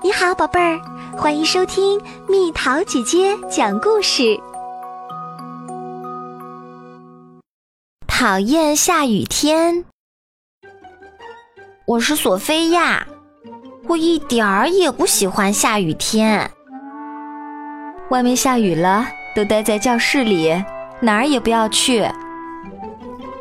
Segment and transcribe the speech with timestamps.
[0.00, 0.80] 你好，宝贝儿，
[1.16, 4.38] 欢迎收听蜜桃姐姐讲故事。
[8.06, 9.84] 讨厌下雨天，
[11.84, 13.04] 我是索菲亚，
[13.88, 16.48] 我一点儿也不喜欢下雨天。
[18.10, 19.04] 外面下雨了，
[19.34, 20.64] 都待在教室里，
[21.00, 22.08] 哪儿也不要去。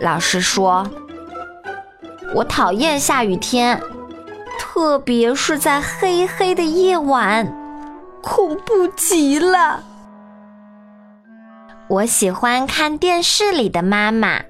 [0.00, 0.88] 老师说，
[2.34, 3.78] 我讨厌下雨天。
[4.76, 7.50] 特别是在黑黑的夜晚，
[8.22, 9.82] 恐怖极了。
[11.88, 14.42] 我喜欢看电视里的妈妈，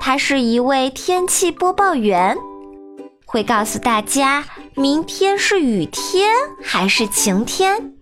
[0.00, 2.36] 她是一位天气播报员，
[3.24, 4.42] 会告诉大家
[4.74, 7.94] 明天是雨天还是晴天。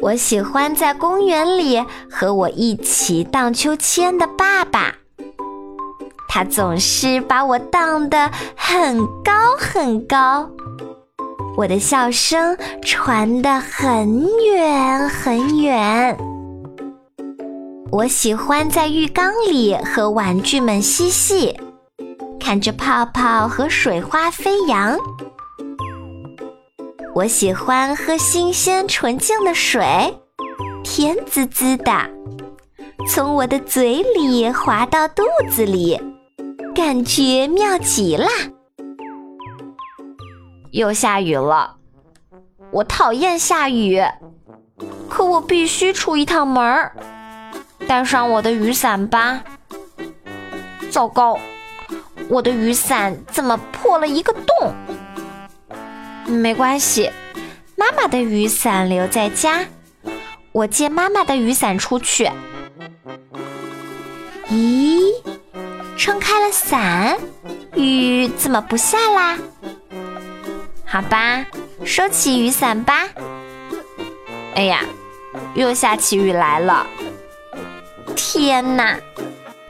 [0.00, 4.94] 我喜欢在公园里和我一起荡秋千的爸爸。
[6.36, 10.46] 他总是把我荡得很高很高，
[11.56, 16.14] 我的笑声传得很远很远。
[17.90, 21.58] 我喜欢在浴缸里和玩具们嬉戏，
[22.38, 24.94] 看着泡泡和水花飞扬。
[27.14, 30.14] 我喜欢喝新鲜纯净的水，
[30.84, 31.92] 甜滋滋的，
[33.08, 35.98] 从我的嘴里滑到肚子里。
[36.76, 38.28] 感觉妙极了！
[40.72, 41.76] 又下雨了，
[42.70, 44.02] 我讨厌下雨，
[45.08, 46.94] 可我必须出一趟门儿。
[47.88, 49.42] 带上我的雨伞吧。
[50.90, 51.38] 糟糕，
[52.28, 54.74] 我的雨伞怎么破了一个洞？
[56.26, 57.10] 没关系，
[57.74, 59.64] 妈妈的雨伞留在家，
[60.52, 62.30] 我借妈妈的雨伞出去。
[64.50, 65.05] 咦？
[65.96, 67.16] 撑开了伞，
[67.74, 69.38] 雨怎么不下啦？
[70.84, 71.44] 好吧，
[71.84, 73.04] 收起雨伞吧。
[74.54, 74.80] 哎呀，
[75.54, 76.86] 又下起雨来了！
[78.14, 78.98] 天哪，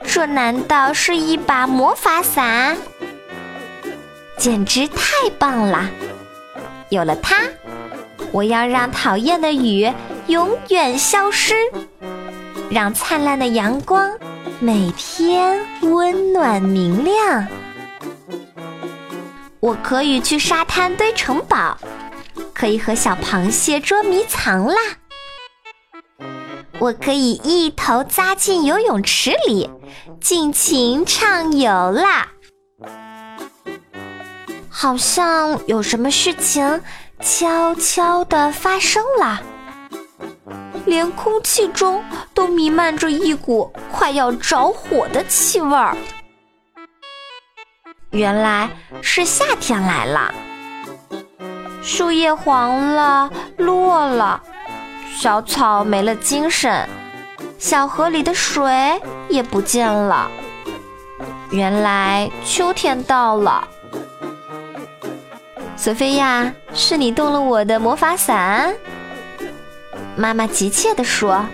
[0.05, 2.77] 这难道是一把魔法伞？
[4.37, 5.89] 简直太棒了！
[6.91, 7.37] 有了它，
[8.31, 9.91] 我要让讨厌的雨
[10.27, 11.55] 永远消失，
[12.71, 14.11] 让灿烂的阳光。
[14.59, 17.47] 每天温暖明亮，
[19.61, 21.77] 我可以去沙滩堆城堡，
[22.55, 24.77] 可以和小螃蟹捉迷藏啦。
[26.79, 29.69] 我可以一头扎进游泳池里，
[30.23, 32.29] 尽情畅游啦。
[34.71, 36.81] 好像有什么事情
[37.21, 39.43] 悄悄地发生了。
[40.87, 42.03] 连空气中
[42.33, 45.95] 都弥漫着一股快要着火的气味儿。
[48.11, 48.71] 原来
[49.03, 50.33] 是夏天来了，
[51.83, 54.41] 树叶黄了，落了，
[55.15, 56.89] 小草没了精神，
[57.59, 58.99] 小河里的水
[59.29, 60.31] 也不见了。
[61.51, 63.67] 原来秋天到了。
[65.77, 68.75] 索菲亚，是你动了我的魔法伞。
[70.17, 71.45] 妈妈急切地说：“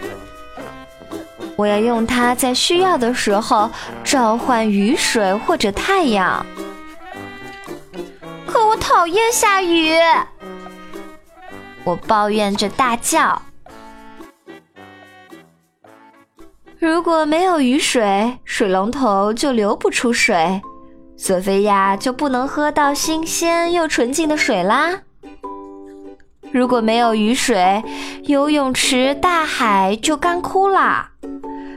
[1.57, 3.69] 我要用它在需要的时候
[4.05, 6.47] 召唤雨水或者太阳。
[8.47, 9.93] 可我讨厌下雨，
[11.85, 13.41] 我抱怨着大叫。
[16.79, 20.61] 如果没有雨水，水龙头就流不出水，
[21.17, 25.01] 索菲亚就不能喝到新鲜又纯净的水啦。”
[26.53, 27.83] 如果没有雨水，
[28.25, 31.09] 游泳池、大海就干枯了。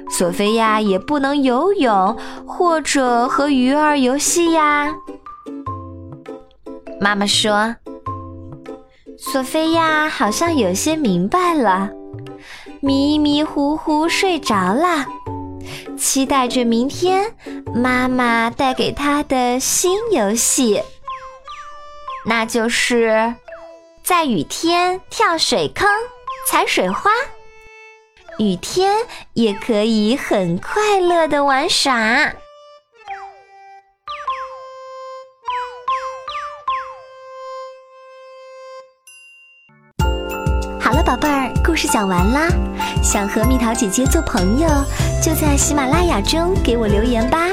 [0.09, 2.15] 索菲亚也不能游泳
[2.45, 4.93] 或者和鱼儿游戏呀。
[7.01, 7.75] 妈妈说
[9.17, 11.89] ：“索菲亚好像有些明白了，
[12.81, 15.05] 迷迷糊糊睡着了，
[15.97, 17.33] 期待着明天
[17.73, 20.81] 妈妈带给她的新游戏，
[22.25, 23.33] 那就是。”
[24.05, 25.89] 在雨天跳水坑、
[26.47, 27.09] 踩水花，
[28.37, 28.97] 雨天
[29.33, 32.31] 也可以很快乐的玩耍。
[40.79, 42.47] 好了，宝贝儿，故事讲完啦。
[43.03, 44.67] 想和蜜桃姐姐做朋友，
[45.19, 47.47] 就在喜马拉雅中给我留言吧。